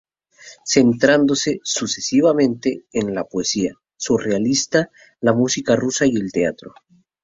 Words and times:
Centrándose, 0.65 1.59
sucesivamente, 1.63 2.85
en 2.91 3.13
la 3.13 3.23
poesía 3.23 3.75
surrealista, 3.97 4.89
la 5.19 5.31
música 5.33 5.75
rusa 5.75 6.07
y 6.07 6.15
el 6.15 6.31
teatro. 6.31 6.73